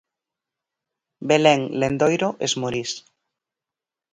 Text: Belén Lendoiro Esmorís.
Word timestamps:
Belén 1.29 1.61
Lendoiro 1.79 2.29
Esmorís. 2.45 2.91